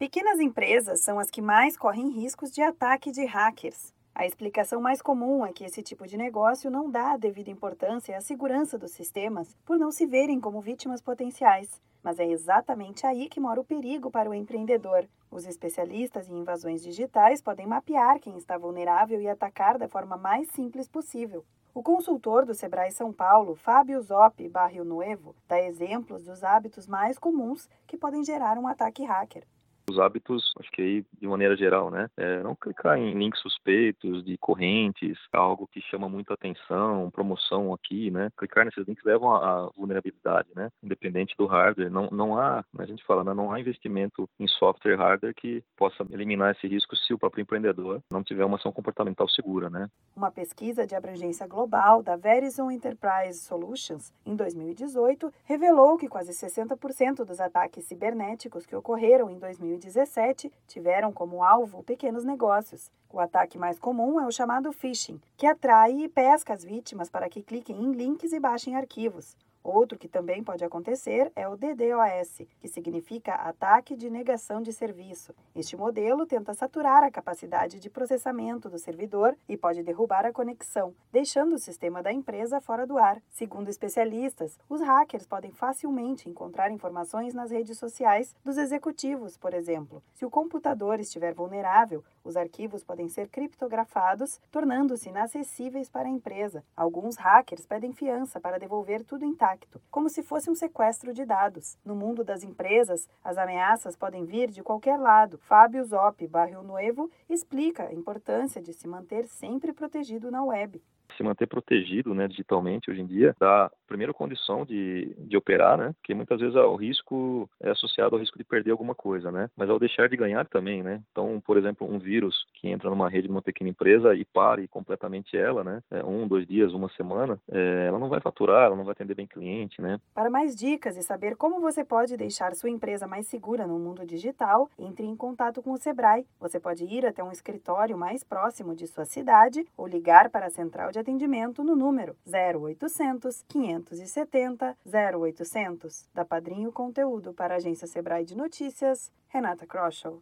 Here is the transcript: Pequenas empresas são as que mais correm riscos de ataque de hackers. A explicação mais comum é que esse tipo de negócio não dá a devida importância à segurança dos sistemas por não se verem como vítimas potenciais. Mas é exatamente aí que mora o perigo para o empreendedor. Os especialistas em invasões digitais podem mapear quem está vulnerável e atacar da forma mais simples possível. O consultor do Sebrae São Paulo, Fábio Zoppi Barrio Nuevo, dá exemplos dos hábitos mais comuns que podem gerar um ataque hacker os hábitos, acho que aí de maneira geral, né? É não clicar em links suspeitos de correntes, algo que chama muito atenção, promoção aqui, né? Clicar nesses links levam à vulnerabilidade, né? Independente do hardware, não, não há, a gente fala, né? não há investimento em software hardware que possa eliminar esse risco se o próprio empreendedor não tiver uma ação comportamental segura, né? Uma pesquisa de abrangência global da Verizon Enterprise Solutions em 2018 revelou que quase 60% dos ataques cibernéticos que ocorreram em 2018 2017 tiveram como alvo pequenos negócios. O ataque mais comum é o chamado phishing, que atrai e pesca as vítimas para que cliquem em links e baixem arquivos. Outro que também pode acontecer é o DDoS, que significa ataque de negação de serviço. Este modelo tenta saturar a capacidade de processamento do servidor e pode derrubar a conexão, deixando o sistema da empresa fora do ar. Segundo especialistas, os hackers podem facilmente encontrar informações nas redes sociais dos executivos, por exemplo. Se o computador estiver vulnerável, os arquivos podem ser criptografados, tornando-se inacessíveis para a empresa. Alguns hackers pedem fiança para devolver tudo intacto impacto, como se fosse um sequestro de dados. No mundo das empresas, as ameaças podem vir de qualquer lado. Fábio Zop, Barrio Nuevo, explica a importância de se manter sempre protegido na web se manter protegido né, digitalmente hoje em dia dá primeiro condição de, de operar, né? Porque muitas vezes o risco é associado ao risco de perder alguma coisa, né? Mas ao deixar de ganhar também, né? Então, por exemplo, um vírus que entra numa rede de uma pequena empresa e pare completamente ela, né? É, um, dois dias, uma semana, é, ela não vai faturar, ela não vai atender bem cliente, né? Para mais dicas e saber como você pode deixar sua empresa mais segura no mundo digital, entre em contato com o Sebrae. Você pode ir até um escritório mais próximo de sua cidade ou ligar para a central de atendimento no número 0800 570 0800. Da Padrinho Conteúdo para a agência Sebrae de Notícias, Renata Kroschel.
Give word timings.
Pequenas 0.00 0.40
empresas 0.40 1.02
são 1.02 1.18
as 1.18 1.30
que 1.30 1.42
mais 1.42 1.76
correm 1.76 2.08
riscos 2.08 2.50
de 2.50 2.62
ataque 2.62 3.12
de 3.12 3.22
hackers. 3.26 3.92
A 4.14 4.24
explicação 4.24 4.80
mais 4.80 5.02
comum 5.02 5.44
é 5.44 5.52
que 5.52 5.62
esse 5.62 5.82
tipo 5.82 6.06
de 6.06 6.16
negócio 6.16 6.70
não 6.70 6.90
dá 6.90 7.12
a 7.12 7.16
devida 7.18 7.50
importância 7.50 8.16
à 8.16 8.20
segurança 8.22 8.78
dos 8.78 8.92
sistemas 8.92 9.54
por 9.62 9.78
não 9.78 9.92
se 9.92 10.06
verem 10.06 10.40
como 10.40 10.58
vítimas 10.62 11.02
potenciais. 11.02 11.82
Mas 12.02 12.18
é 12.18 12.24
exatamente 12.24 13.06
aí 13.06 13.28
que 13.28 13.38
mora 13.38 13.60
o 13.60 13.64
perigo 13.64 14.10
para 14.10 14.30
o 14.30 14.32
empreendedor. 14.32 15.06
Os 15.30 15.44
especialistas 15.44 16.30
em 16.30 16.38
invasões 16.38 16.82
digitais 16.82 17.42
podem 17.42 17.66
mapear 17.66 18.18
quem 18.20 18.38
está 18.38 18.56
vulnerável 18.56 19.20
e 19.20 19.28
atacar 19.28 19.76
da 19.76 19.86
forma 19.86 20.16
mais 20.16 20.48
simples 20.52 20.88
possível. 20.88 21.44
O 21.74 21.82
consultor 21.82 22.46
do 22.46 22.54
Sebrae 22.54 22.90
São 22.90 23.12
Paulo, 23.12 23.54
Fábio 23.54 24.00
Zoppi 24.00 24.48
Barrio 24.48 24.82
Nuevo, 24.82 25.36
dá 25.46 25.60
exemplos 25.60 26.24
dos 26.24 26.42
hábitos 26.42 26.86
mais 26.86 27.18
comuns 27.18 27.68
que 27.86 27.98
podem 27.98 28.24
gerar 28.24 28.56
um 28.56 28.66
ataque 28.66 29.04
hacker 29.04 29.44
os 29.90 29.98
hábitos, 29.98 30.52
acho 30.58 30.70
que 30.70 30.82
aí 30.82 31.04
de 31.20 31.26
maneira 31.26 31.56
geral, 31.56 31.90
né? 31.90 32.08
É 32.16 32.42
não 32.42 32.54
clicar 32.54 32.98
em 32.98 33.12
links 33.14 33.40
suspeitos 33.40 34.24
de 34.24 34.36
correntes, 34.38 35.18
algo 35.32 35.68
que 35.70 35.80
chama 35.82 36.08
muito 36.08 36.32
atenção, 36.32 37.10
promoção 37.10 37.72
aqui, 37.74 38.10
né? 38.10 38.30
Clicar 38.36 38.64
nesses 38.64 38.86
links 38.86 39.04
levam 39.04 39.34
à 39.34 39.70
vulnerabilidade, 39.76 40.48
né? 40.54 40.70
Independente 40.82 41.34
do 41.36 41.46
hardware, 41.46 41.90
não, 41.90 42.08
não 42.10 42.38
há, 42.38 42.64
a 42.78 42.86
gente 42.86 43.04
fala, 43.04 43.24
né? 43.24 43.34
não 43.34 43.52
há 43.52 43.60
investimento 43.60 44.28
em 44.38 44.46
software 44.46 44.96
hardware 44.96 45.34
que 45.34 45.62
possa 45.76 46.04
eliminar 46.10 46.52
esse 46.52 46.66
risco 46.66 46.96
se 46.96 47.12
o 47.14 47.18
próprio 47.18 47.42
empreendedor 47.42 48.02
não 48.10 48.22
tiver 48.22 48.44
uma 48.44 48.56
ação 48.56 48.72
comportamental 48.72 49.28
segura, 49.28 49.68
né? 49.68 49.88
Uma 50.14 50.30
pesquisa 50.30 50.86
de 50.86 50.94
abrangência 50.94 51.46
global 51.46 52.02
da 52.02 52.16
Verizon 52.16 52.70
Enterprise 52.70 53.40
Solutions 53.40 54.12
em 54.24 54.36
2018 54.36 55.32
revelou 55.44 55.96
que 55.96 56.08
quase 56.08 56.32
60% 56.32 57.24
dos 57.24 57.40
ataques 57.40 57.84
cibernéticos 57.84 58.66
que 58.66 58.76
ocorreram 58.76 59.30
em 59.30 59.38
2018 59.38 59.79
2017 59.80 60.52
tiveram 60.66 61.12
como 61.12 61.42
alvo 61.42 61.82
pequenos 61.82 62.24
negócios. 62.24 62.90
O 63.10 63.18
ataque 63.18 63.58
mais 63.58 63.78
comum 63.78 64.20
é 64.20 64.26
o 64.26 64.30
chamado 64.30 64.72
phishing, 64.72 65.20
que 65.36 65.46
atrai 65.46 65.92
e 65.92 66.08
pesca 66.08 66.52
as 66.52 66.62
vítimas 66.62 67.10
para 67.10 67.28
que 67.28 67.42
cliquem 67.42 67.82
em 67.82 67.92
links 67.92 68.32
e 68.32 68.38
baixem 68.38 68.76
arquivos. 68.76 69.36
Outro 69.62 69.98
que 69.98 70.08
também 70.08 70.42
pode 70.42 70.64
acontecer 70.64 71.30
é 71.36 71.46
o 71.46 71.54
DDoS, 71.54 72.46
que 72.60 72.66
significa 72.66 73.34
ataque 73.34 73.94
de 73.94 74.08
negação 74.08 74.62
de 74.62 74.72
serviço. 74.72 75.34
Este 75.54 75.76
modelo 75.76 76.24
tenta 76.24 76.54
saturar 76.54 77.04
a 77.04 77.10
capacidade 77.10 77.78
de 77.78 77.90
processamento 77.90 78.70
do 78.70 78.78
servidor 78.78 79.36
e 79.46 79.58
pode 79.58 79.82
derrubar 79.82 80.24
a 80.24 80.32
conexão, 80.32 80.94
deixando 81.12 81.56
o 81.56 81.58
sistema 81.58 82.02
da 82.02 82.10
empresa 82.10 82.58
fora 82.58 82.86
do 82.86 82.96
ar. 82.96 83.20
Segundo 83.28 83.68
especialistas, 83.68 84.58
os 84.66 84.80
hackers 84.80 85.26
podem 85.26 85.52
facilmente 85.52 86.28
encontrar 86.28 86.70
informações 86.70 87.34
nas 87.34 87.50
redes 87.50 87.76
sociais 87.78 88.34
dos 88.42 88.56
executivos, 88.56 89.36
por 89.36 89.52
exemplo. 89.52 90.02
Se 90.14 90.24
o 90.24 90.30
computador 90.30 91.00
estiver 91.00 91.34
vulnerável, 91.34 92.02
os 92.24 92.36
arquivos 92.36 92.82
podem 92.82 93.08
ser 93.08 93.28
criptografados, 93.28 94.40
tornando-se 94.50 95.10
inacessíveis 95.10 95.90
para 95.90 96.08
a 96.08 96.10
empresa. 96.10 96.64
Alguns 96.74 97.16
hackers 97.16 97.66
pedem 97.66 97.92
fiança 97.92 98.40
para 98.40 98.58
devolver 98.58 99.04
tudo 99.04 99.24
intacto 99.24 99.49
impacto, 99.50 99.80
como 99.90 100.08
se 100.08 100.22
fosse 100.22 100.50
um 100.50 100.54
sequestro 100.54 101.12
de 101.12 101.24
dados. 101.24 101.76
No 101.84 101.94
mundo 101.94 102.22
das 102.22 102.42
empresas, 102.44 103.08
as 103.22 103.36
ameaças 103.36 103.96
podem 103.96 104.24
vir 104.24 104.50
de 104.50 104.62
qualquer 104.62 104.98
lado. 104.98 105.38
Fábio 105.38 105.84
Zop, 105.84 106.26
Barrio 106.28 106.62
Nuevo, 106.62 107.10
explica 107.28 107.84
a 107.84 107.94
importância 107.94 108.62
de 108.62 108.72
se 108.72 108.86
manter 108.86 109.26
sempre 109.26 109.72
protegido 109.72 110.30
na 110.30 110.44
web 110.44 110.80
se 111.16 111.22
manter 111.22 111.46
protegido 111.46 112.14
né, 112.14 112.28
digitalmente 112.28 112.90
hoje 112.90 113.00
em 113.00 113.06
dia 113.06 113.34
dá 113.38 113.70
primeiro 113.90 114.14
condição 114.14 114.64
de, 114.64 115.12
de 115.18 115.36
operar, 115.36 115.76
né? 115.76 115.92
Porque 115.94 116.14
muitas 116.14 116.38
vezes 116.38 116.54
o 116.54 116.76
risco 116.76 117.50
é 117.60 117.70
associado 117.70 118.14
ao 118.14 118.20
risco 118.20 118.38
de 118.38 118.44
perder 118.44 118.70
alguma 118.70 118.94
coisa, 118.94 119.32
né? 119.32 119.50
Mas 119.56 119.68
ao 119.68 119.80
deixar 119.80 120.08
de 120.08 120.16
ganhar 120.16 120.46
também, 120.46 120.80
né? 120.80 121.02
Então, 121.10 121.42
por 121.44 121.58
exemplo, 121.58 121.90
um 121.90 121.98
vírus 121.98 122.46
que 122.54 122.68
entra 122.68 122.88
numa 122.88 123.08
rede 123.08 123.26
de 123.26 123.32
uma 123.32 123.42
pequena 123.42 123.68
empresa 123.68 124.14
e 124.14 124.24
pare 124.24 124.68
completamente 124.68 125.36
ela, 125.36 125.64
né? 125.64 125.82
É, 125.90 126.04
um, 126.04 126.28
dois 126.28 126.46
dias, 126.46 126.72
uma 126.72 126.88
semana, 126.90 127.36
é, 127.50 127.86
ela 127.88 127.98
não 127.98 128.08
vai 128.08 128.20
faturar, 128.20 128.66
ela 128.66 128.76
não 128.76 128.84
vai 128.84 128.92
atender 128.92 129.14
bem 129.14 129.26
cliente, 129.26 129.82
né? 129.82 129.98
Para 130.14 130.30
mais 130.30 130.54
dicas 130.54 130.96
e 130.96 131.02
saber 131.02 131.34
como 131.34 131.60
você 131.60 131.84
pode 131.84 132.16
deixar 132.16 132.54
sua 132.54 132.70
empresa 132.70 133.08
mais 133.08 133.26
segura 133.26 133.66
no 133.66 133.78
mundo 133.78 134.06
digital, 134.06 134.70
entre 134.78 135.04
em 135.04 135.16
contato 135.16 135.60
com 135.60 135.72
o 135.72 135.78
Sebrae. 135.78 136.24
Você 136.38 136.60
pode 136.60 136.84
ir 136.84 137.04
até 137.04 137.24
um 137.24 137.32
escritório 137.32 137.98
mais 137.98 138.22
próximo 138.22 138.76
de 138.76 138.86
sua 138.86 139.04
cidade 139.04 139.66
ou 139.76 139.88
ligar 139.88 140.30
para 140.30 140.46
a 140.46 140.50
central 140.50 140.92
de 140.92 140.99
atendimento 141.00 141.62
no 141.62 141.76
número 141.76 142.16
0800 142.26 143.44
570 143.48 144.76
0800. 144.84 146.08
Da 146.14 146.24
Padrinho 146.24 146.72
Conteúdo 146.72 147.34
para 147.34 147.54
a 147.54 147.56
agência 147.58 147.86
Sebrae 147.86 148.24
de 148.24 148.36
Notícias, 148.36 149.12
Renata 149.28 149.66
Kroschel. 149.66 150.18